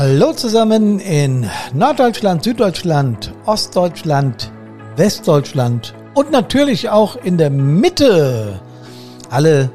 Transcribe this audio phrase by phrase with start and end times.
[0.00, 4.50] Hallo zusammen in Norddeutschland, Süddeutschland, Ostdeutschland,
[4.96, 8.62] Westdeutschland und natürlich auch in der Mitte.
[9.28, 9.70] Alle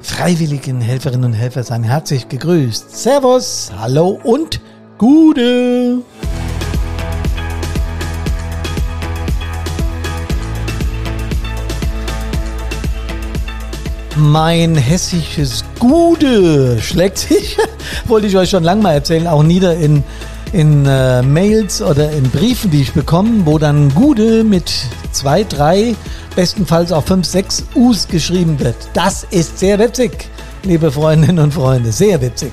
[0.00, 2.90] freiwilligen Helferinnen und Helfer seien herzlich gegrüßt.
[2.90, 4.60] Servus, hallo und
[4.98, 6.00] Gude.
[14.22, 17.58] Mein hessisches Gude schlägt sich,
[18.06, 20.04] wollte ich euch schon lange mal erzählen, auch nieder in,
[20.52, 24.72] in äh, Mails oder in Briefen, die ich bekomme, wo dann Gude mit
[25.10, 25.96] zwei, drei,
[26.36, 28.76] bestenfalls auch fünf, sechs U's geschrieben wird.
[28.94, 30.28] Das ist sehr witzig,
[30.62, 32.52] liebe Freundinnen und Freunde, sehr witzig.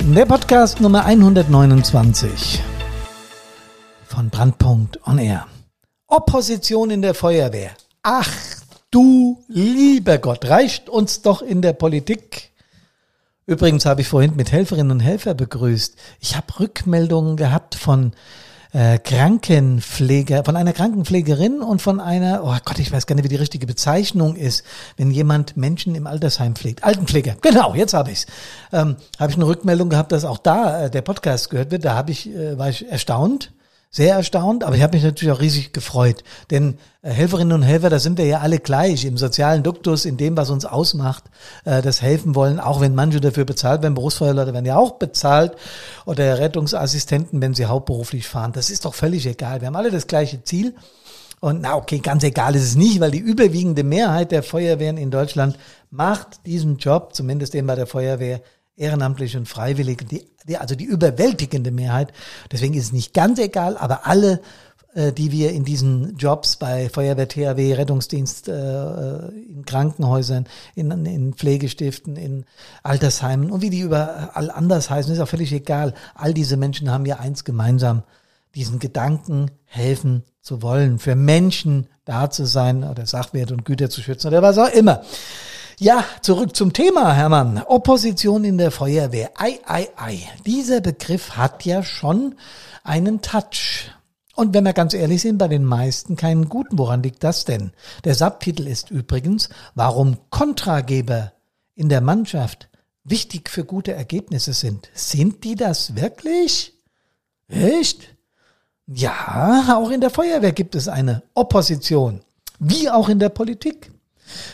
[0.00, 2.60] Der Podcast Nummer 129
[4.06, 5.46] von Brandpunkt on Air.
[6.08, 7.70] Opposition in der Feuerwehr.
[8.02, 8.30] Ach
[8.90, 12.50] du lieber Gott, reicht uns doch in der Politik.
[13.44, 15.96] Übrigens habe ich vorhin mit Helferinnen und Helfer begrüßt.
[16.18, 18.12] Ich habe Rückmeldungen gehabt von
[18.72, 23.28] äh, Krankenpfleger, von einer Krankenpflegerin und von einer, oh Gott, ich weiß gar nicht, wie
[23.28, 24.64] die richtige Bezeichnung ist,
[24.96, 26.84] wenn jemand Menschen im Altersheim pflegt.
[26.84, 28.24] Altenpfleger, genau, jetzt habe ich's.
[28.72, 31.84] Ähm, habe ich eine Rückmeldung gehabt, dass auch da äh, der Podcast gehört wird.
[31.84, 33.52] Da habe ich, äh, war ich erstaunt
[33.92, 36.22] sehr erstaunt, aber ich habe mich natürlich auch riesig gefreut.
[36.52, 40.16] Denn äh, Helferinnen und Helfer, da sind wir ja alle gleich im sozialen Duktus, in
[40.16, 41.24] dem, was uns ausmacht,
[41.64, 43.94] äh, das helfen wollen, auch wenn manche dafür bezahlt werden.
[43.94, 45.56] Berufsfeuerleute werden ja auch bezahlt
[46.06, 48.52] oder Rettungsassistenten, wenn sie hauptberuflich fahren.
[48.52, 49.60] Das ist doch völlig egal.
[49.60, 50.76] Wir haben alle das gleiche Ziel.
[51.40, 55.10] Und na okay, ganz egal ist es nicht, weil die überwiegende Mehrheit der Feuerwehren in
[55.10, 55.58] Deutschland
[55.90, 58.40] macht diesen Job, zumindest den bei der Feuerwehr,
[58.76, 62.12] ehrenamtliche und Freiwillige, die, die, also die überwältigende Mehrheit.
[62.50, 64.40] Deswegen ist es nicht ganz egal, aber alle,
[64.94, 70.90] äh, die wir in diesen Jobs bei Feuerwehr, THW, Rettungsdienst, äh, äh, in Krankenhäusern, in,
[71.06, 72.44] in Pflegestiften, in
[72.82, 75.94] Altersheimen und wie die überall anders heißen, ist auch völlig egal.
[76.14, 78.02] All diese Menschen haben ja eins gemeinsam,
[78.56, 84.02] diesen Gedanken helfen zu wollen, für Menschen da zu sein oder Sachwerte und Güter zu
[84.02, 85.02] schützen oder was auch immer.
[85.82, 87.62] Ja, zurück zum Thema, Hermann.
[87.66, 89.30] Opposition in der Feuerwehr.
[89.36, 90.28] Ei, ei, ei.
[90.44, 92.34] Dieser Begriff hat ja schon
[92.84, 93.90] einen Touch.
[94.36, 96.76] Und wenn wir ganz ehrlich sind, bei den meisten keinen guten.
[96.76, 97.72] Woran liegt das denn?
[98.04, 101.32] Der Subtitel ist übrigens, warum Kontrageber
[101.74, 102.68] in der Mannschaft
[103.02, 104.90] wichtig für gute Ergebnisse sind.
[104.92, 106.74] Sind die das wirklich?
[107.48, 108.16] Echt?
[108.86, 112.20] Ja, auch in der Feuerwehr gibt es eine Opposition.
[112.58, 113.90] Wie auch in der Politik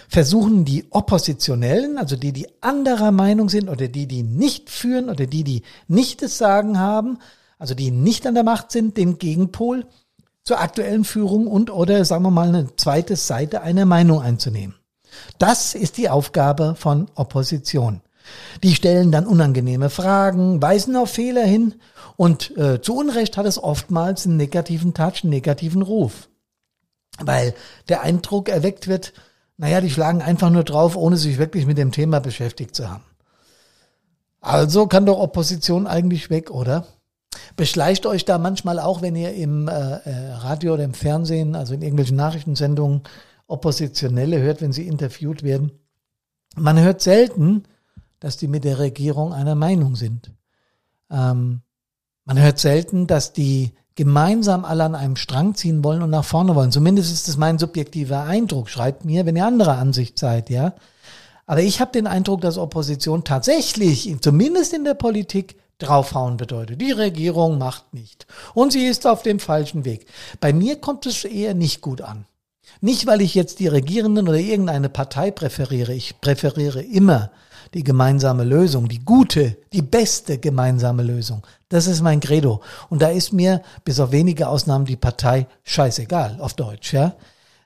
[0.09, 5.27] versuchen die Oppositionellen, also die, die anderer Meinung sind oder die, die nicht führen oder
[5.27, 7.19] die, die nicht das Sagen haben,
[7.59, 9.87] also die nicht an der Macht sind, den Gegenpol
[10.45, 14.77] zur aktuellen Führung und oder sagen wir mal eine zweite Seite einer Meinung einzunehmen.
[15.39, 18.01] Das ist die Aufgabe von Opposition.
[18.63, 21.75] Die stellen dann unangenehme Fragen, weisen auf Fehler hin
[22.17, 26.29] und äh, zu Unrecht hat es oftmals einen negativen Touch, einen negativen Ruf.
[27.19, 27.55] Weil
[27.89, 29.13] der Eindruck erweckt wird,
[29.57, 33.05] naja, die schlagen einfach nur drauf, ohne sich wirklich mit dem Thema beschäftigt zu haben.
[34.41, 36.87] Also kann doch Opposition eigentlich weg, oder?
[37.57, 41.75] Beschleicht euch da manchmal auch, wenn ihr im äh, äh, Radio oder im Fernsehen, also
[41.75, 43.03] in irgendwelchen Nachrichtensendungen,
[43.47, 45.73] Oppositionelle hört, wenn sie interviewt werden.
[46.57, 47.65] Man hört selten,
[48.21, 50.33] dass die mit der Regierung einer Meinung sind.
[51.11, 51.61] Ähm,
[52.25, 56.55] man hört selten, dass die gemeinsam alle an einem Strang ziehen wollen und nach vorne
[56.55, 56.71] wollen.
[56.71, 58.69] Zumindest ist das mein subjektiver Eindruck.
[58.69, 60.75] Schreibt mir, wenn ihr anderer Ansicht seid, ja.
[61.47, 66.81] Aber ich habe den Eindruck, dass Opposition tatsächlich, zumindest in der Politik, draufhauen bedeutet.
[66.81, 68.27] Die Regierung macht nicht.
[68.55, 70.07] Und sie ist auf dem falschen Weg.
[70.41, 72.27] Bei mir kommt es eher nicht gut an.
[72.81, 75.93] Nicht, weil ich jetzt die Regierenden oder irgendeine Partei präferiere.
[75.95, 77.31] Ich präferiere immer
[77.75, 81.43] die gemeinsame Lösung, die gute, die beste gemeinsame Lösung.
[81.69, 82.61] Das ist mein Credo.
[82.89, 87.15] Und da ist mir, bis auf wenige Ausnahmen, die Partei scheißegal, auf Deutsch, ja.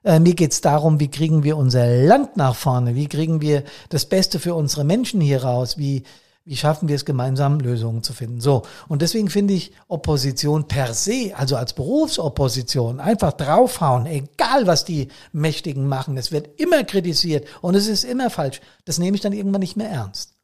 [0.02, 2.94] Äh, mir geht's darum, wie kriegen wir unser Land nach vorne?
[2.94, 5.76] Wie kriegen wir das Beste für unsere Menschen hier raus?
[5.76, 6.04] Wie,
[6.44, 8.40] wie schaffen wir es gemeinsam, Lösungen zu finden?
[8.40, 8.62] So.
[8.88, 15.08] Und deswegen finde ich Opposition per se, also als Berufsopposition, einfach draufhauen, egal was die
[15.32, 16.16] Mächtigen machen.
[16.16, 18.60] Es wird immer kritisiert und es ist immer falsch.
[18.84, 20.34] Das nehme ich dann irgendwann nicht mehr ernst.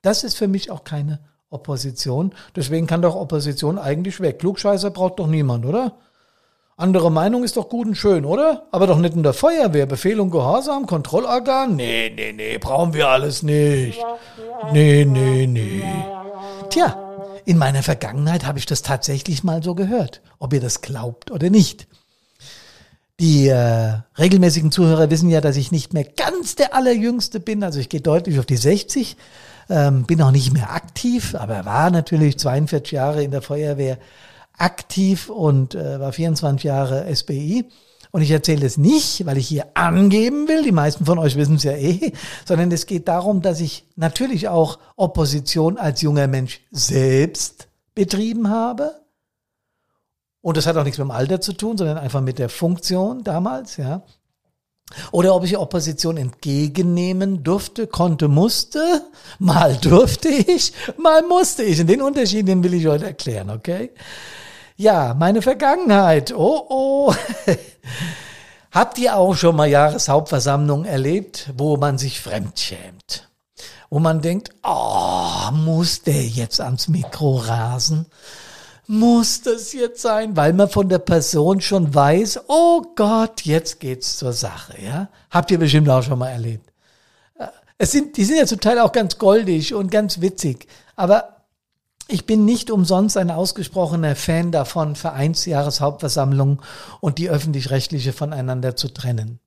[0.00, 1.20] Das ist für mich auch keine
[1.50, 2.34] Opposition.
[2.56, 4.38] Deswegen kann doch Opposition eigentlich weg.
[4.38, 5.98] Klugscheißer braucht doch niemand, oder?
[6.82, 8.66] Andere Meinung ist doch gut und schön, oder?
[8.72, 9.86] Aber doch nicht in der Feuerwehr.
[9.86, 11.76] Befehl und Gehorsam, Kontrollorgan?
[11.76, 14.00] Nee, nee, nee, brauchen wir alles nicht.
[14.72, 15.84] Nee, nee, nee.
[16.70, 16.98] Tja,
[17.44, 20.22] in meiner Vergangenheit habe ich das tatsächlich mal so gehört.
[20.40, 21.86] Ob ihr das glaubt oder nicht.
[23.20, 27.62] Die äh, regelmäßigen Zuhörer wissen ja, dass ich nicht mehr ganz der Allerjüngste bin.
[27.62, 29.16] Also ich gehe deutlich auf die 60.
[29.70, 33.98] ähm, bin auch nicht mehr aktiv, aber war natürlich 42 Jahre in der Feuerwehr
[34.58, 37.64] aktiv und äh, war 24 Jahre SBI.
[38.10, 41.56] Und ich erzähle es nicht, weil ich hier angeben will, die meisten von euch wissen
[41.56, 42.12] es ja eh,
[42.44, 49.00] sondern es geht darum, dass ich natürlich auch Opposition als junger Mensch selbst betrieben habe.
[50.42, 53.24] Und das hat auch nichts mit dem Alter zu tun, sondern einfach mit der Funktion
[53.24, 54.02] damals, ja.
[55.10, 59.06] Oder ob ich Opposition entgegennehmen durfte, konnte, musste.
[59.38, 61.80] Mal durfte ich, mal musste ich.
[61.80, 63.90] Und den Unterschied, den will ich heute erklären, okay?
[64.76, 66.32] Ja, meine Vergangenheit.
[66.32, 67.14] Oh, oh.
[68.72, 73.28] Habt ihr auch schon mal Jahreshauptversammlungen erlebt, wo man sich fremdschämt?
[73.90, 78.06] Wo man denkt, oh, muss der jetzt ans Mikro rasen?
[78.86, 80.36] Muss das jetzt sein?
[80.36, 85.08] Weil man von der Person schon weiß, oh Gott, jetzt geht's zur Sache, ja?
[85.30, 86.72] Habt ihr bestimmt auch schon mal erlebt.
[87.38, 90.66] Äh, es sind, die sind ja zum Teil auch ganz goldig und ganz witzig.
[90.96, 91.41] Aber
[92.08, 96.60] ich bin nicht umsonst ein ausgesprochener Fan davon, Vereinsjahreshauptversammlungen
[97.00, 99.40] und die öffentlich-rechtliche voneinander zu trennen.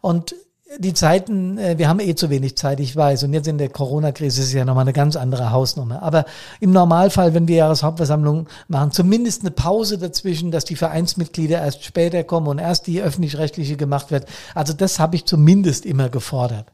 [0.00, 0.34] Und
[0.78, 3.24] die Zeiten, äh, wir haben eh zu wenig Zeit, ich weiß.
[3.24, 6.02] Und jetzt in der Corona-Krise ist es ja nochmal eine ganz andere Hausnummer.
[6.02, 6.24] Aber
[6.60, 12.24] im Normalfall, wenn wir Jahreshauptversammlungen machen, zumindest eine Pause dazwischen, dass die Vereinsmitglieder erst später
[12.24, 14.26] kommen und erst die öffentlich-rechtliche gemacht wird.
[14.54, 16.66] Also das habe ich zumindest immer gefordert.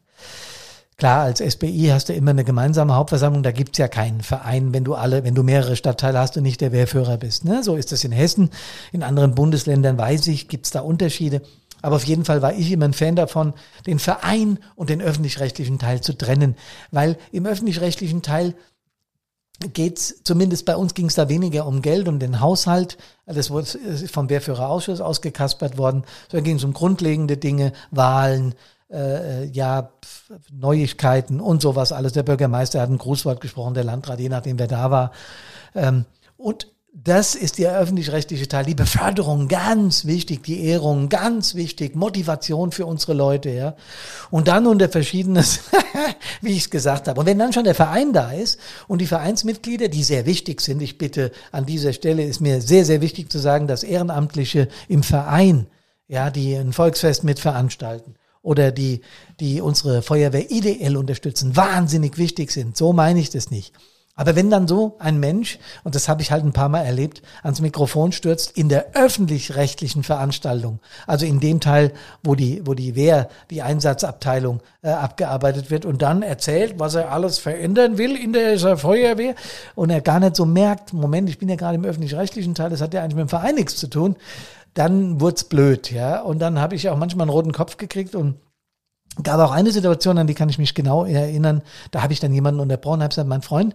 [0.98, 4.82] Klar, als SBI hast du immer eine gemeinsame Hauptversammlung, da gibt's ja keinen Verein, wenn
[4.82, 7.44] du alle, wenn du mehrere Stadtteile hast und nicht der Wehrführer bist.
[7.44, 7.62] Ne?
[7.62, 8.50] So ist das in Hessen.
[8.90, 11.42] In anderen Bundesländern weiß ich, gibt's da Unterschiede.
[11.82, 13.54] Aber auf jeden Fall war ich immer ein Fan davon,
[13.86, 16.56] den Verein und den öffentlich-rechtlichen Teil zu trennen.
[16.90, 18.56] Weil im öffentlich-rechtlichen Teil
[19.72, 22.98] geht's, zumindest bei uns ging's da weniger um Geld und den Haushalt.
[23.24, 23.68] Das wurde
[24.08, 26.02] vom Wehrführerausschuss ausgekaspert worden.
[26.28, 28.56] Sondern ging es um grundlegende Dinge, Wahlen,
[28.90, 29.90] äh, ja,
[30.50, 32.12] Neuigkeiten und sowas alles.
[32.12, 35.12] Der Bürgermeister hat ein Grußwort gesprochen, der Landrat, je nachdem wer da war.
[35.74, 36.04] Ähm,
[36.36, 36.68] und
[37.04, 38.64] das ist der öffentlich-rechtliche Teil.
[38.64, 40.42] Die Beförderung, ganz wichtig.
[40.42, 41.94] Die Ehrung, ganz wichtig.
[41.94, 43.76] Motivation für unsere Leute, ja.
[44.30, 45.60] Und dann unter verschiedenes,
[46.40, 47.20] wie ich es gesagt habe.
[47.20, 48.58] Und wenn dann schon der Verein da ist
[48.88, 52.84] und die Vereinsmitglieder, die sehr wichtig sind, ich bitte an dieser Stelle ist mir sehr,
[52.84, 55.66] sehr wichtig zu sagen, dass Ehrenamtliche im Verein,
[56.08, 59.02] ja, die ein Volksfest mit veranstalten oder die,
[59.40, 62.76] die unsere Feuerwehr ideell unterstützen, wahnsinnig wichtig sind.
[62.76, 63.72] So meine ich das nicht.
[64.18, 67.22] Aber wenn dann so ein Mensch, und das habe ich halt ein paar Mal erlebt,
[67.44, 71.92] ans Mikrofon stürzt in der öffentlich-rechtlichen Veranstaltung, also in dem Teil,
[72.24, 77.12] wo die, wo die Wehr, die Einsatzabteilung äh, abgearbeitet wird und dann erzählt, was er
[77.12, 79.36] alles verändern will in der Feuerwehr
[79.76, 82.80] und er gar nicht so merkt, Moment, ich bin ja gerade im öffentlich-rechtlichen Teil, das
[82.80, 84.16] hat ja eigentlich mit dem Verein nichts zu tun,
[84.74, 86.20] dann wurd's blöd, ja.
[86.20, 88.36] Und dann habe ich auch manchmal einen roten Kopf gekriegt und
[89.22, 91.62] gab auch eine Situation, an die kann ich mich genau erinnern.
[91.90, 93.74] Da habe ich dann jemanden unterbrochen, habe gesagt, mein Freund,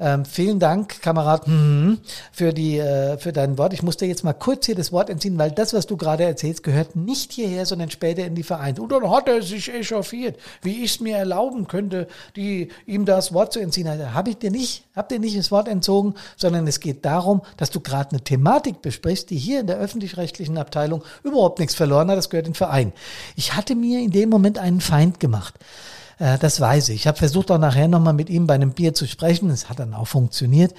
[0.00, 1.98] ähm, vielen Dank, Kamerad, mhm,
[2.32, 3.74] für die, äh, für dein Wort.
[3.74, 6.62] Ich musste jetzt mal kurz hier das Wort entziehen, weil das, was du gerade erzählst,
[6.62, 8.80] gehört nicht hierher, sondern später in die Vereine.
[8.80, 13.34] Und dann hat er sich echauffiert, wie ich es mir erlauben könnte, die, ihm das
[13.34, 13.88] Wort zu entziehen.
[13.88, 17.42] Also, habe ich dir nicht, hab dir nicht das Wort entzogen, sondern es geht darum,
[17.58, 22.10] dass du gerade eine Thematik besprichst, die hier in der öffentlich-rechtlichen Abteilung überhaupt nichts verloren
[22.10, 22.16] hat.
[22.16, 22.94] Das gehört in den Verein.
[23.36, 25.54] Ich hatte mir in dem Moment einen Feind gemacht.
[26.20, 26.96] Äh, das weiß ich.
[26.96, 29.50] Ich habe versucht auch nachher nochmal mit ihm bei einem Bier zu sprechen.
[29.50, 30.74] Es hat dann auch funktioniert.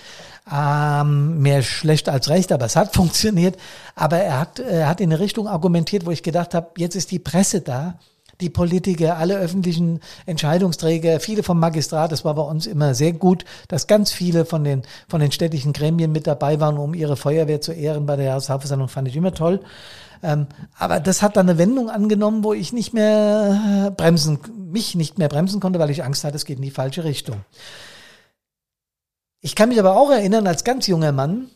[0.50, 3.58] Ähm, mehr schlecht als recht, aber es hat funktioniert.
[3.96, 7.12] Aber er hat, er hat in eine Richtung argumentiert, wo ich gedacht habe, jetzt ist
[7.12, 8.00] die Presse da
[8.40, 13.46] die Politiker, alle öffentlichen Entscheidungsträger, viele vom Magistrat, das war bei uns immer sehr gut,
[13.68, 17.62] dass ganz viele von den, von den städtischen Gremien mit dabei waren, um ihre Feuerwehr
[17.62, 19.62] zu ehren bei der Jahreshauptversammlung, fand ich immer toll.
[20.24, 20.48] Ähm,
[20.78, 24.40] aber das hat dann eine Wendung angenommen, wo ich nicht mehr bremsen,
[24.72, 27.44] mich nicht mehr bremsen konnte, weil ich Angst hatte, es geht in die falsche Richtung.
[29.42, 31.50] Ich kann mich aber auch erinnern, als ganz junger Mann,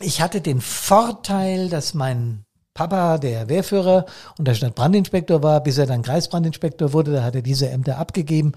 [0.00, 4.04] ich hatte den Vorteil, dass mein Papa, der Wehrführer
[4.38, 8.52] und der Stadtbrandinspektor war, bis er dann Kreisbrandinspektor wurde, da hat er diese Ämter abgegeben.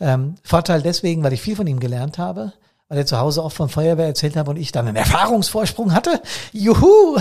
[0.00, 2.54] Ähm, Vorteil deswegen, weil ich viel von ihm gelernt habe,
[2.88, 6.22] weil er zu Hause oft von Feuerwehr erzählt hat und ich dann einen Erfahrungsvorsprung hatte.
[6.52, 7.18] Juhu!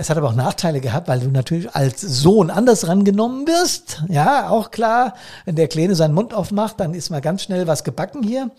[0.00, 4.02] Es hat aber auch Nachteile gehabt, weil du natürlich als Sohn anders rangenommen wirst.
[4.08, 5.12] Ja, auch klar.
[5.44, 8.50] Wenn der Kleine seinen Mund aufmacht, dann ist mal ganz schnell was gebacken hier.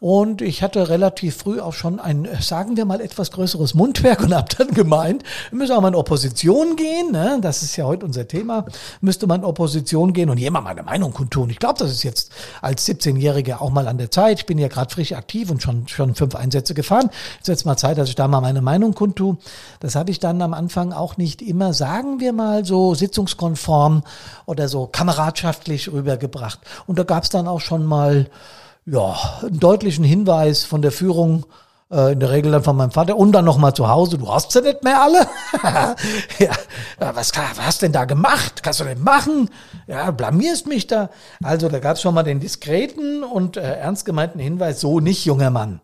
[0.00, 4.32] Und ich hatte relativ früh auch schon ein, sagen wir mal, etwas größeres Mundwerk und
[4.32, 7.10] habe dann gemeint, müssen auch mal in Opposition gehen.
[7.10, 7.38] Ne?
[7.42, 8.64] Das ist ja heute unser Thema.
[9.00, 11.50] Müsste man in Opposition gehen und jemand meine Meinung kundtun.
[11.50, 12.30] Ich glaube, das ist jetzt
[12.62, 14.38] als 17-Jähriger auch mal an der Zeit.
[14.38, 17.10] Ich bin ja gerade frisch aktiv und schon, schon fünf Einsätze gefahren.
[17.38, 19.36] Jetzt wird mal Zeit, dass ich da mal meine Meinung kundtue.
[19.80, 24.04] Das habe ich dann am Anfang auch nicht immer, sagen wir mal, so sitzungskonform
[24.46, 26.60] oder so kameradschaftlich rübergebracht.
[26.86, 28.30] Und da gab es dann auch schon mal
[28.90, 31.46] ja, einen deutlichen Hinweis von der Führung
[31.90, 34.52] äh, in der Regel dann von meinem Vater und dann nochmal zu Hause, du hast
[34.52, 35.26] sie nicht mehr alle?
[36.38, 36.52] ja,
[36.98, 38.62] was, was hast denn da gemacht?
[38.62, 39.50] Kannst du denn machen?
[39.86, 41.10] Ja, blamierst mich da.
[41.42, 45.24] Also da gab es schon mal den diskreten und äh, ernst gemeinten Hinweis, so nicht,
[45.24, 45.80] junger Mann.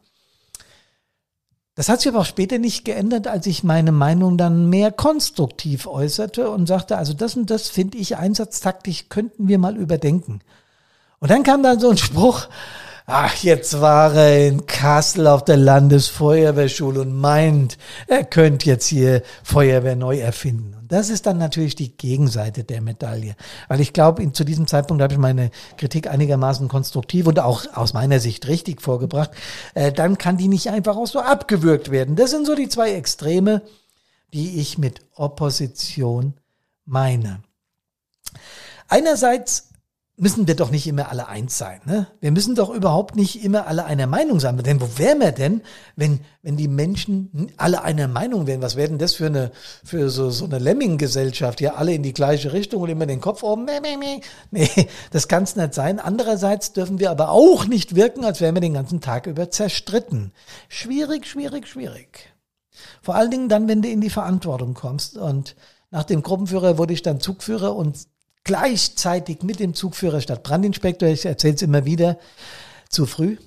[1.76, 5.88] Das hat sich aber auch später nicht geändert, als ich meine Meinung dann mehr konstruktiv
[5.88, 10.40] äußerte und sagte, also das und das finde ich einsatztaktisch, könnten wir mal überdenken.
[11.18, 12.48] Und dann kam dann so ein Spruch,
[13.06, 19.22] ach, jetzt war er in Kassel auf der Landesfeuerwehrschule und meint, er könnte jetzt hier
[19.42, 20.74] Feuerwehr neu erfinden.
[20.74, 23.36] Und das ist dann natürlich die Gegenseite der Medaille.
[23.68, 27.92] Weil ich glaube, zu diesem Zeitpunkt habe ich meine Kritik einigermaßen konstruktiv und auch aus
[27.92, 29.30] meiner Sicht richtig vorgebracht.
[29.74, 32.16] Äh, dann kann die nicht einfach auch so abgewürgt werden.
[32.16, 33.62] Das sind so die zwei Extreme,
[34.32, 36.34] die ich mit Opposition
[36.86, 37.40] meine.
[38.88, 39.68] Einerseits
[40.16, 41.80] müssen wir doch nicht immer alle eins sein.
[41.86, 42.06] Ne?
[42.20, 44.56] Wir müssen doch überhaupt nicht immer alle einer Meinung sein.
[44.58, 45.62] Denn wo wären wir denn,
[45.96, 48.62] wenn, wenn die Menschen alle einer Meinung wären?
[48.62, 49.50] Was wäre denn das für eine,
[49.84, 51.60] für so, so eine Lemming-Gesellschaft?
[51.60, 53.66] Ja, alle in die gleiche Richtung und immer den Kopf oben.
[54.50, 55.98] Nee, das kann es nicht sein.
[55.98, 60.32] Andererseits dürfen wir aber auch nicht wirken, als wären wir den ganzen Tag über zerstritten.
[60.68, 62.32] Schwierig, schwierig, schwierig.
[63.02, 65.18] Vor allen Dingen dann, wenn du in die Verantwortung kommst.
[65.18, 65.56] Und
[65.90, 68.06] nach dem Gruppenführer wurde ich dann Zugführer und
[68.44, 72.18] gleichzeitig mit dem Zugführer statt Brandinspektor, ich erzähle es immer wieder,
[72.88, 73.38] zu früh.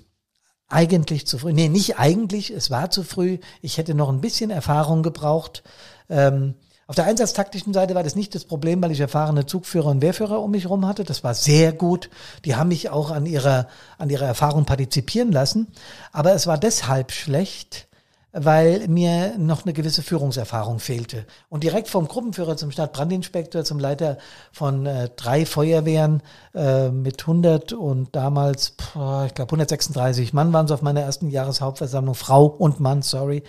[0.69, 1.53] Eigentlich zu früh.
[1.53, 3.37] Nee, nicht eigentlich, es war zu früh.
[3.61, 5.63] Ich hätte noch ein bisschen Erfahrung gebraucht.
[6.09, 6.55] Ähm,
[6.87, 10.41] auf der einsatztaktischen Seite war das nicht das Problem, weil ich erfahrene Zugführer und Wehrführer
[10.41, 11.03] um mich herum hatte.
[11.03, 12.09] Das war sehr gut.
[12.45, 15.67] Die haben mich auch an ihrer, an ihrer Erfahrung partizipieren lassen.
[16.11, 17.87] Aber es war deshalb schlecht,
[18.33, 21.25] weil mir noch eine gewisse Führungserfahrung fehlte.
[21.49, 24.17] Und direkt vom Gruppenführer zum Stadtbrandinspektor, zum Leiter
[24.51, 26.21] von äh, drei Feuerwehren
[26.53, 31.29] äh, mit 100 und damals, boah, ich glaube 136 Mann waren es auf meiner ersten
[31.29, 33.43] Jahreshauptversammlung, Frau und Mann, sorry.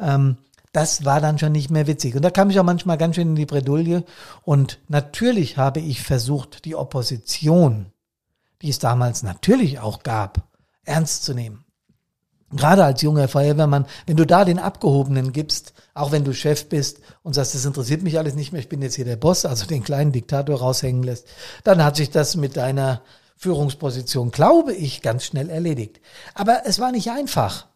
[0.00, 0.36] Ähm,
[0.72, 2.14] das war dann schon nicht mehr witzig.
[2.14, 4.04] Und da kam ich auch manchmal ganz schön in die Bredouille.
[4.42, 7.86] Und natürlich habe ich versucht, die Opposition,
[8.62, 10.42] die es damals natürlich auch gab,
[10.84, 11.64] ernst zu nehmen
[12.52, 17.00] gerade als junger Feuerwehrmann, wenn du da den Abgehobenen gibst, auch wenn du Chef bist
[17.22, 19.66] und sagst, das interessiert mich alles nicht mehr, ich bin jetzt hier der Boss, also
[19.66, 21.26] den kleinen Diktator raushängen lässt,
[21.64, 23.02] dann hat sich das mit deiner
[23.36, 26.00] Führungsposition, glaube ich, ganz schnell erledigt.
[26.34, 27.69] Aber es war nicht einfach.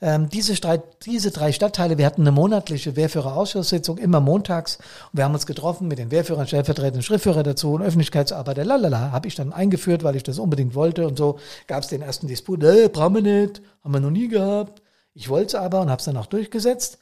[0.00, 4.76] Ähm, diese, Streit, diese drei Stadtteile, wir hatten eine monatliche Wehrführerausschusssitzung, immer montags.
[5.12, 9.28] Und wir haben uns getroffen mit den Wehrführern, stellvertretenden Schriftführer dazu und Öffentlichkeitsarbeiter, lalala, habe
[9.28, 11.06] ich dann eingeführt, weil ich das unbedingt wollte.
[11.06, 14.28] Und so gab es den ersten Disput, äh, brauchen wir nicht, haben wir noch nie
[14.28, 14.82] gehabt.
[15.14, 16.98] Ich wollte es aber und habe es dann auch durchgesetzt.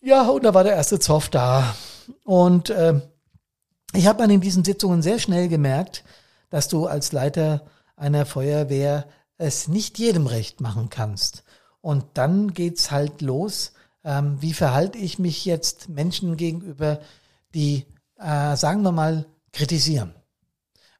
[0.00, 1.76] Ja, und da war der erste Zoff da.
[2.24, 3.00] Und äh,
[3.94, 6.02] ich habe dann in diesen Sitzungen sehr schnell gemerkt,
[6.50, 7.62] dass du als Leiter
[7.96, 9.06] einer Feuerwehr
[9.38, 11.44] es nicht jedem recht machen kannst.
[11.82, 13.72] Und dann geht's halt los.
[14.04, 17.00] Ähm, wie verhalte ich mich jetzt Menschen gegenüber,
[17.54, 17.84] die,
[18.18, 20.14] äh, sagen wir mal, kritisieren?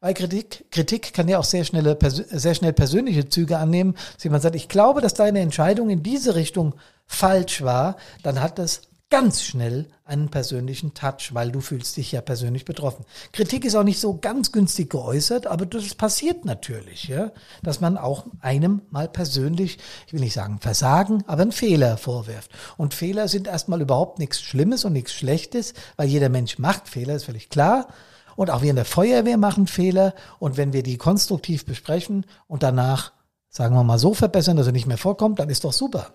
[0.00, 3.94] Weil Kritik, Kritik kann ja auch sehr, schnelle, sehr schnell persönliche Züge annehmen.
[3.94, 6.74] Wenn jemand sagt, ich glaube, dass deine Entscheidung in diese Richtung
[7.06, 8.82] falsch war, dann hat das
[9.12, 13.04] ganz schnell einen persönlichen Touch, weil du fühlst dich ja persönlich betroffen.
[13.32, 17.30] Kritik ist auch nicht so ganz günstig geäußert, aber das passiert natürlich, ja,
[17.62, 19.76] dass man auch einem mal persönlich,
[20.06, 22.50] ich will nicht sagen Versagen, aber einen Fehler vorwirft.
[22.78, 27.14] Und Fehler sind erstmal überhaupt nichts Schlimmes und nichts Schlechtes, weil jeder Mensch macht Fehler,
[27.14, 27.88] ist völlig klar.
[28.34, 30.14] Und auch wir in der Feuerwehr machen Fehler.
[30.38, 33.12] Und wenn wir die konstruktiv besprechen und danach,
[33.50, 36.14] sagen wir mal, so verbessern, dass er nicht mehr vorkommt, dann ist doch super.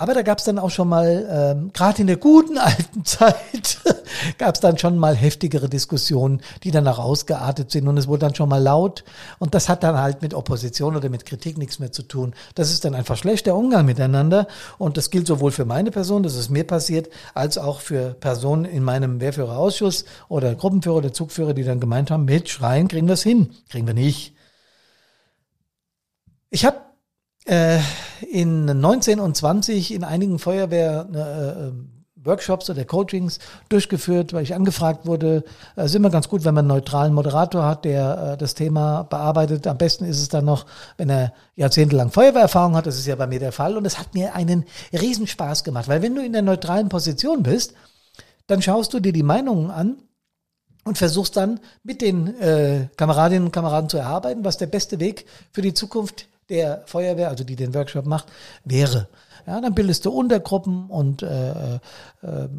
[0.00, 3.80] Aber da gab es dann auch schon mal, ähm, gerade in der guten alten Zeit,
[4.38, 8.20] gab es dann schon mal heftigere Diskussionen, die dann auch ausgeartet sind und es wurde
[8.20, 9.04] dann schon mal laut.
[9.38, 12.32] Und das hat dann halt mit Opposition oder mit Kritik nichts mehr zu tun.
[12.54, 14.46] Das ist dann einfach schlechter Umgang miteinander.
[14.78, 18.64] Und das gilt sowohl für meine Person, das ist mir passiert, als auch für Personen
[18.64, 23.14] in meinem Wehrführerausschuss oder Gruppenführer oder Zugführer, die dann gemeint haben, mit Schreien kriegen wir
[23.14, 23.50] es hin.
[23.68, 24.34] Kriegen wir nicht.
[26.48, 26.78] Ich habe
[27.46, 27.78] äh,
[28.30, 31.72] in 19 und 20 in einigen Feuerwehr äh, äh,
[32.22, 35.44] Workshops oder Coachings durchgeführt, weil ich angefragt wurde.
[35.76, 39.04] Es ist immer ganz gut, wenn man einen neutralen Moderator hat, der äh, das Thema
[39.04, 39.66] bearbeitet.
[39.66, 40.66] Am besten ist es dann noch,
[40.96, 42.86] wenn er jahrzehntelang Feuerwehrerfahrung hat.
[42.86, 43.76] Das ist ja bei mir der Fall.
[43.76, 47.74] Und es hat mir einen Riesenspaß gemacht, weil wenn du in der neutralen Position bist,
[48.46, 50.02] dann schaust du dir die Meinungen an
[50.84, 55.26] und versuchst dann mit den äh, Kameradinnen und Kameraden zu erarbeiten, was der beste Weg
[55.52, 58.26] für die Zukunft der Feuerwehr, also die den Workshop macht,
[58.64, 59.08] wäre.
[59.46, 61.78] Ja, dann bildest du Untergruppen und äh, äh,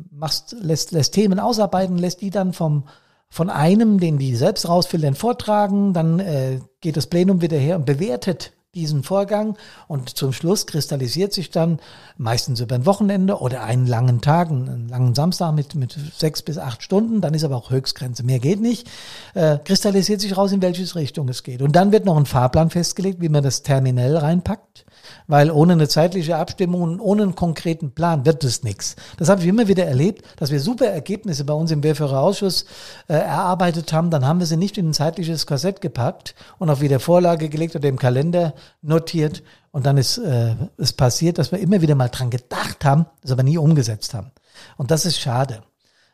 [0.09, 2.85] machst, lässt, lässt Themen ausarbeiten, lässt die dann vom
[3.33, 7.85] von einem, den die selbst rausfiltern, vortragen, dann äh, geht das Plenum wieder her und
[7.85, 9.57] bewertet diesen Vorgang
[9.89, 11.79] und zum Schluss kristallisiert sich dann
[12.17, 16.57] meistens über ein Wochenende oder einen langen Tag, einen langen Samstag mit, mit sechs bis
[16.57, 18.89] acht Stunden, dann ist aber auch Höchstgrenze, mehr geht nicht,
[19.33, 21.61] äh, kristallisiert sich raus, in welches Richtung es geht.
[21.61, 24.85] Und dann wird noch ein Fahrplan festgelegt, wie man das terminell reinpackt
[25.27, 28.95] weil ohne eine zeitliche Abstimmung und ohne einen konkreten Plan wird es nichts.
[29.17, 32.65] Das habe ich immer wieder erlebt, dass wir super Ergebnisse bei uns im Wehrführerausschuss
[33.07, 36.81] äh, erarbeitet haben, dann haben wir sie nicht in ein zeitliches Korsett gepackt und auf
[36.81, 41.59] wieder Vorlage gelegt oder im Kalender notiert und dann ist äh, es passiert, dass wir
[41.59, 44.31] immer wieder mal dran gedacht haben, das aber nie umgesetzt haben.
[44.77, 45.61] Und das ist schade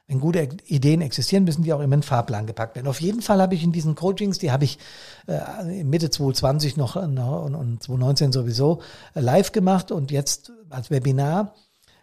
[0.08, 2.88] wenn gute Ideen existieren, müssen die auch immer in den Fahrplan gepackt werden.
[2.88, 4.80] Auf jeden Fall habe ich in diesen Coachings, die habe ich
[5.28, 8.82] äh, Mitte 2020 noch, noch und, und 2019 sowieso
[9.16, 11.56] äh, live gemacht und jetzt als Webinar.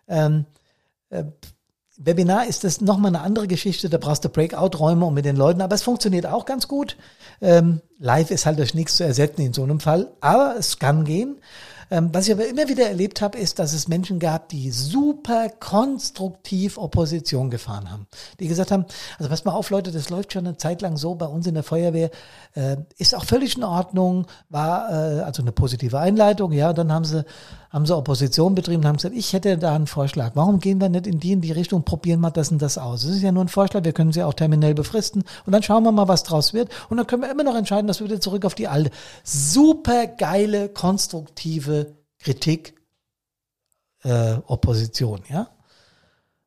[0.06, 0.44] Ähm,
[1.08, 1.24] äh,
[1.96, 5.62] Webinar ist das nochmal eine andere Geschichte, da brauchst du Breakout-Räume und mit den Leuten,
[5.62, 6.96] aber es funktioniert auch ganz gut.
[7.40, 11.04] Ähm, live ist halt durch nichts zu ersetzen in so einem Fall, aber es kann
[11.04, 11.36] gehen.
[11.90, 15.48] Ähm, was ich aber immer wieder erlebt habe, ist, dass es Menschen gab, die super
[15.48, 18.06] konstruktiv Opposition gefahren haben.
[18.40, 18.86] Die gesagt haben,
[19.18, 21.54] also pass mal auf Leute, das läuft schon eine Zeit lang so bei uns in
[21.54, 22.10] der Feuerwehr,
[22.54, 27.04] äh, ist auch völlig in Ordnung, war äh, also eine positive Einleitung, ja, dann haben
[27.04, 27.24] sie,
[27.74, 30.30] haben sie Opposition betrieben und haben gesagt, ich hätte da einen Vorschlag.
[30.34, 33.02] Warum gehen wir nicht in die in die Richtung, probieren mal das und das aus?
[33.02, 35.82] Das ist ja nur ein Vorschlag, wir können sie auch terminell befristen und dann schauen
[35.82, 38.20] wir mal, was draus wird und dann können wir immer noch entscheiden, dass wir wieder
[38.20, 38.92] zurück auf die alte,
[39.24, 42.74] super geile, konstruktive Kritik,
[44.04, 45.48] äh, Opposition, ja.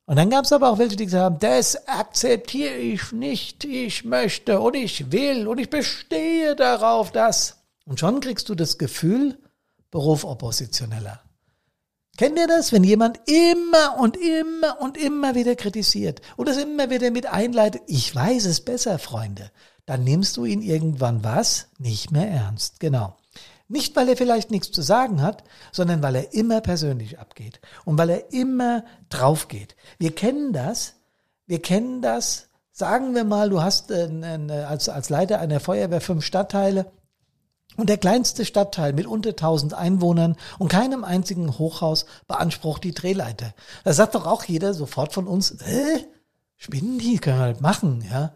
[0.06, 4.06] Und dann gab es aber auch welche, die gesagt haben, das akzeptiere ich nicht, ich
[4.06, 7.58] möchte und ich will und ich bestehe darauf, dass.
[7.84, 9.38] Und schon kriegst du das Gefühl,
[9.92, 11.22] Beruf Oppositioneller.
[12.18, 16.90] Kennt ihr das, wenn jemand immer und immer und immer wieder kritisiert und es immer
[16.90, 19.52] wieder mit einleitet, ich weiß es besser, Freunde,
[19.86, 22.80] dann nimmst du ihn irgendwann was nicht mehr ernst.
[22.80, 23.16] Genau.
[23.70, 27.98] Nicht, weil er vielleicht nichts zu sagen hat, sondern weil er immer persönlich abgeht und
[27.98, 29.76] weil er immer drauf geht.
[30.00, 30.96] Wir kennen das.
[31.46, 32.48] Wir kennen das.
[32.72, 34.10] Sagen wir mal, du hast äh,
[34.68, 36.92] als, als Leiter einer Feuerwehr fünf Stadtteile
[37.78, 43.54] und der kleinste Stadtteil mit unter 1000 Einwohnern und keinem einzigen Hochhaus beansprucht die Drehleiter.
[43.84, 46.00] Da sagt doch auch jeder sofort von uns, äh,
[46.58, 48.34] spinnen die, können halt machen, ja.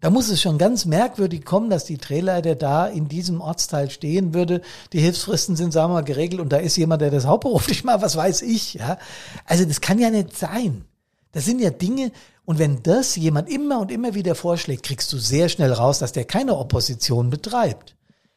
[0.00, 4.34] Da muss es schon ganz merkwürdig kommen, dass die Drehleiter da in diesem Ortsteil stehen
[4.34, 4.60] würde.
[4.92, 8.02] Die Hilfsfristen sind, sagen wir mal, geregelt und da ist jemand, der das hauptberuflich macht,
[8.02, 8.98] was weiß ich, ja.
[9.46, 10.84] Also das kann ja nicht sein.
[11.32, 12.12] Das sind ja Dinge,
[12.46, 16.12] und wenn das jemand immer und immer wieder vorschlägt, kriegst du sehr schnell raus, dass
[16.12, 17.95] der keine Opposition betreibt.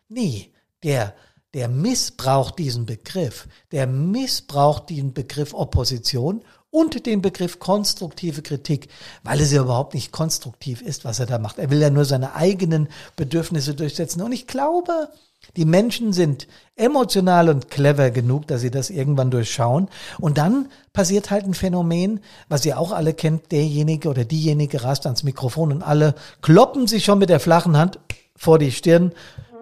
[0.09, 0.51] Nee,
[0.83, 1.13] der,
[1.53, 3.47] der missbraucht diesen Begriff.
[3.71, 8.89] Der missbraucht den Begriff Opposition und den Begriff konstruktive Kritik,
[9.23, 11.57] weil es ja überhaupt nicht konstruktiv ist, was er da macht.
[11.57, 14.21] Er will ja nur seine eigenen Bedürfnisse durchsetzen.
[14.21, 15.09] Und ich glaube,
[15.55, 19.89] die Menschen sind emotional und clever genug, dass sie das irgendwann durchschauen.
[20.19, 22.19] Und dann passiert halt ein Phänomen,
[22.49, 27.05] was ihr auch alle kennt, derjenige oder diejenige rast ans Mikrofon und alle kloppen sich
[27.05, 27.99] schon mit der flachen Hand
[28.35, 29.11] vor die Stirn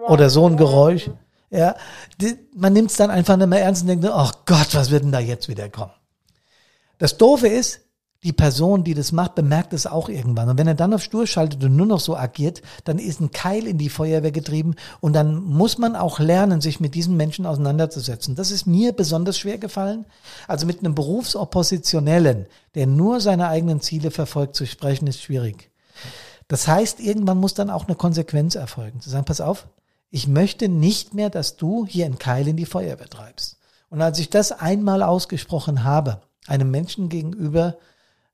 [0.08, 1.10] oder so ein Geräusch.
[1.50, 1.76] Ja,
[2.54, 5.12] man nimmt es dann einfach nicht mehr ernst und denkt, ach Gott, was wird denn
[5.12, 5.92] da jetzt wieder kommen?
[6.98, 7.80] Das Doofe ist,
[8.24, 10.48] die Person, die das macht, bemerkt es auch irgendwann.
[10.48, 13.30] Und wenn er dann auf Stur schaltet und nur noch so agiert, dann ist ein
[13.30, 17.46] Keil in die Feuerwehr getrieben und dann muss man auch lernen, sich mit diesen Menschen
[17.46, 18.34] auseinanderzusetzen.
[18.34, 20.04] Das ist mir besonders schwer gefallen.
[20.48, 25.70] Also mit einem Berufsoppositionellen, der nur seine eigenen Ziele verfolgt, zu sprechen, ist schwierig.
[26.48, 29.00] Das heißt, irgendwann muss dann auch eine Konsequenz erfolgen.
[29.00, 29.68] Zu sagen, pass auf,
[30.10, 33.58] ich möchte nicht mehr, dass du hier einen Keil in die Feuerwehr treibst.
[33.90, 37.76] Und als ich das einmal ausgesprochen habe, einem Menschen gegenüber,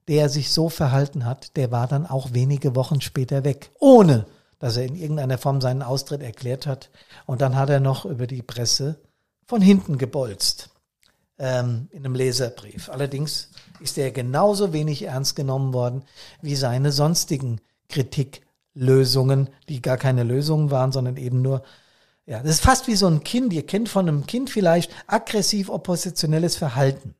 [0.08, 4.26] der sich so verhalten hat, der war dann auch wenige Wochen später weg, ohne
[4.58, 6.90] dass er in irgendeiner Form seinen Austritt erklärt hat.
[7.26, 9.00] Und dann hat er noch über die Presse
[9.46, 10.70] von hinten gebolzt
[11.38, 12.88] ähm, in einem Leserbrief.
[12.88, 16.04] Allerdings ist er genauso wenig ernst genommen worden
[16.40, 17.60] wie seine sonstigen
[18.74, 21.62] Kritiklösungen, die gar keine Lösungen waren, sondern eben nur
[22.26, 23.52] ja, das ist fast wie so ein Kind.
[23.52, 27.14] Ihr kennt von einem Kind vielleicht aggressiv oppositionelles Verhalten.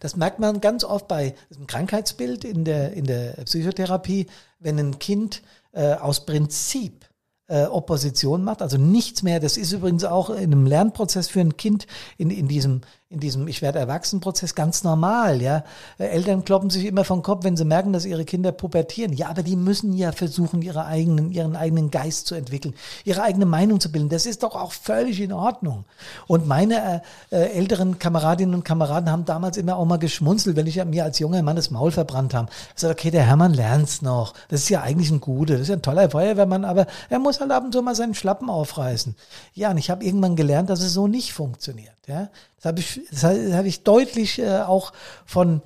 [0.00, 4.28] Das merkt man ganz oft bei einem Krankheitsbild in der, in der Psychotherapie,
[4.58, 7.04] wenn ein Kind äh, aus Prinzip
[7.48, 9.40] äh, Opposition macht, also nichts mehr.
[9.40, 12.80] Das ist übrigens auch in einem Lernprozess für ein Kind in, in diesem
[13.12, 15.64] in diesem Ich werde erwachsen Prozess ganz normal, ja.
[15.98, 19.12] Äh, Eltern kloppen sich immer vom Kopf, wenn sie merken, dass ihre Kinder pubertieren.
[19.12, 23.46] Ja, aber die müssen ja versuchen, ihre eigenen, ihren eigenen Geist zu entwickeln, ihre eigene
[23.46, 24.08] Meinung zu bilden.
[24.08, 25.84] Das ist doch auch völlig in Ordnung.
[26.26, 30.66] Und meine äh, äh, älteren Kameradinnen und Kameraden haben damals immer auch mal geschmunzelt, wenn
[30.66, 32.50] ich mir als junger Mann das Maul verbrannt habe.
[32.74, 34.32] Ich sage, okay, der Hermann lernt's noch.
[34.48, 37.40] Das ist ja eigentlich ein Guter, das ist ja ein toller Feuerwehrmann, aber er muss
[37.40, 39.14] halt ab und zu mal seinen Schlappen aufreißen.
[39.54, 41.92] Ja, und ich habe irgendwann gelernt, dass es so nicht funktioniert.
[42.06, 44.92] Ja, das habe ich, das habe ich deutlich äh, auch
[45.24, 45.62] von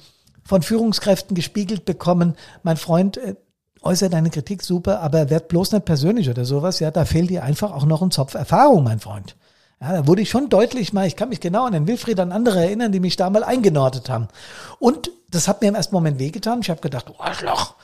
[0.46, 2.36] von Führungskräften gespiegelt bekommen.
[2.62, 3.34] Mein Freund äh,
[3.82, 6.80] äußert deine Kritik super, aber werd bloß nicht persönlich oder sowas.
[6.80, 9.36] Ja, da fehlt dir einfach auch noch ein Zopf Erfahrung, mein Freund.
[9.80, 12.32] Ja, da wurde ich schon deutlich mal, ich kann mich genau an den Wilfried an
[12.32, 14.28] andere erinnern, die mich da mal eingenordet haben.
[14.78, 16.60] Und das hat mir im ersten Moment wehgetan.
[16.60, 17.74] Ich habe gedacht, oh, Arschloch.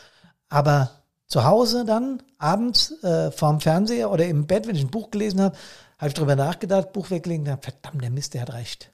[0.48, 0.90] Aber
[1.26, 5.40] zu Hause dann, abends äh, vorm Fernseher oder im Bett, wenn ich ein Buch gelesen
[5.40, 5.56] habe,
[5.98, 8.92] habe ich drüber nachgedacht, Buch weggelegt, und verdammt, der Mist, der hat recht.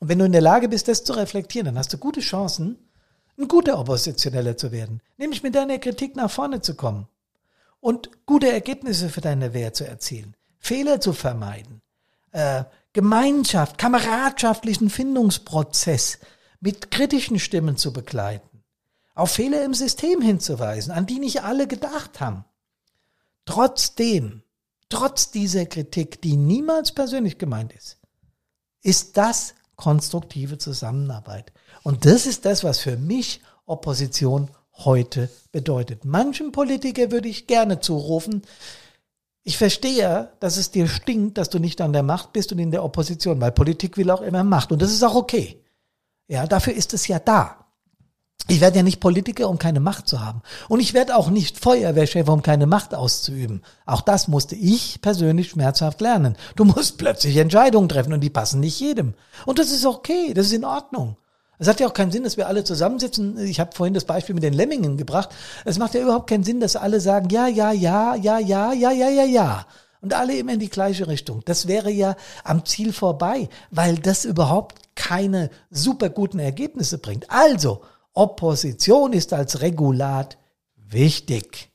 [0.00, 2.78] Und wenn du in der Lage bist, das zu reflektieren, dann hast du gute Chancen,
[3.36, 5.00] ein guter Oppositioneller zu werden.
[5.16, 7.08] Nämlich mit deiner Kritik nach vorne zu kommen.
[7.80, 10.34] Und gute Ergebnisse für deine Wehr zu erzielen.
[10.58, 11.80] Fehler zu vermeiden.
[12.32, 16.18] Äh, Gemeinschaft, kameradschaftlichen Findungsprozess
[16.60, 18.64] mit kritischen Stimmen zu begleiten.
[19.14, 22.44] Auf Fehler im System hinzuweisen, an die nicht alle gedacht haben.
[23.44, 24.42] Trotzdem
[24.88, 27.98] trotz dieser Kritik, die niemals persönlich gemeint ist,
[28.82, 31.52] ist das konstruktive Zusammenarbeit.
[31.82, 36.04] Und das ist das, was für mich Opposition heute bedeutet.
[36.04, 38.42] Manchen Politiker würde ich gerne zurufen,
[39.44, 42.70] ich verstehe, dass es dir stinkt, dass du nicht an der Macht bist und in
[42.70, 44.72] der Opposition, weil Politik will auch immer Macht.
[44.72, 45.64] Und das ist auch okay.
[46.28, 47.57] Ja, dafür ist es ja da.
[48.50, 50.40] Ich werde ja nicht Politiker, um keine Macht zu haben.
[50.68, 53.62] Und ich werde auch nicht Feuerwehrchef, um keine Macht auszuüben.
[53.84, 56.34] Auch das musste ich persönlich schmerzhaft lernen.
[56.56, 59.12] Du musst plötzlich Entscheidungen treffen und die passen nicht jedem.
[59.44, 61.18] Und das ist okay, das ist in Ordnung.
[61.58, 63.36] Es hat ja auch keinen Sinn, dass wir alle zusammensitzen.
[63.38, 65.28] Ich habe vorhin das Beispiel mit den Lemmingen gebracht.
[65.66, 68.90] Es macht ja überhaupt keinen Sinn, dass alle sagen, ja, ja, ja, ja, ja, ja,
[68.92, 69.66] ja, ja, ja.
[70.00, 71.42] Und alle immer in die gleiche Richtung.
[71.44, 77.28] Das wäre ja am Ziel vorbei, weil das überhaupt keine super guten Ergebnisse bringt.
[77.30, 77.82] Also,
[78.14, 80.38] Opposition ist als Regulat
[80.76, 81.70] wichtig.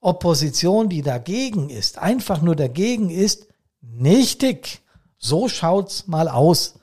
[0.00, 3.48] Opposition, die dagegen ist, einfach nur dagegen ist,
[3.80, 4.80] nichtig.
[5.18, 6.74] So schaut's mal aus,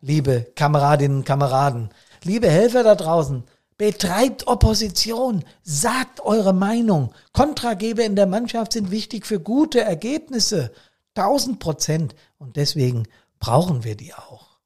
[0.00, 1.90] liebe Kameradinnen und Kameraden.
[2.22, 3.44] Liebe Helfer da draußen,
[3.76, 7.14] betreibt Opposition, sagt eure Meinung.
[7.32, 10.70] Kontrageber in der Mannschaft sind wichtig für gute Ergebnisse.
[11.14, 12.14] Tausend Prozent.
[12.38, 14.58] Und deswegen brauchen wir die auch.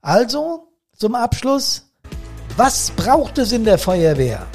[0.00, 1.85] Also, zum Abschluss,
[2.56, 4.46] was braucht es in der Feuerwehr?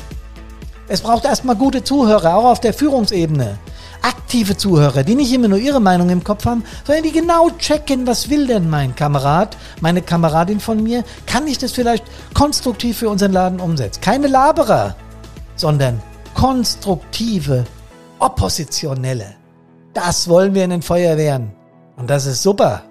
[0.87, 3.57] Es braucht erstmal gute Zuhörer, auch auf der Führungsebene.
[4.01, 8.07] Aktive Zuhörer, die nicht immer nur ihre Meinung im Kopf haben, sondern die genau checken,
[8.07, 11.03] was will denn mein Kamerad, meine Kameradin von mir?
[11.27, 14.01] Kann ich das vielleicht konstruktiv für unseren Laden umsetzen?
[14.01, 14.95] Keine Laberer,
[15.55, 16.01] sondern
[16.33, 17.65] konstruktive,
[18.17, 19.35] oppositionelle.
[19.93, 21.51] Das wollen wir in den Feuerwehren.
[21.97, 22.81] Und das ist super.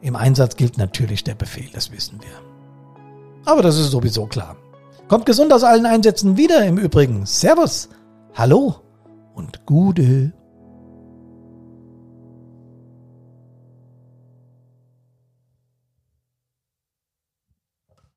[0.00, 2.45] Im Einsatz gilt natürlich der Befehl, das wissen wir.
[3.46, 4.56] Aber das ist sowieso klar.
[5.08, 7.24] Kommt gesund aus allen Einsätzen wieder im Übrigen.
[7.26, 7.88] Servus,
[8.34, 8.74] hallo
[9.34, 10.32] und Gude.